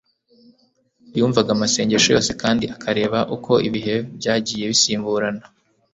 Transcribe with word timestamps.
yumvaga 1.17 1.49
amasengesho 1.55 2.09
yose 2.15 2.31
kandi 2.41 2.65
akareba 2.75 3.19
uko 3.35 3.51
ibihe 3.67 3.95
byagiye 4.17 4.63
bisimburana 4.71 5.43